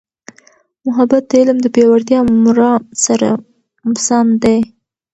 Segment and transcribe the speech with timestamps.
[0.85, 3.29] محبت د علم د پیاوړتیا مرام سره
[4.05, 4.59] سم دی.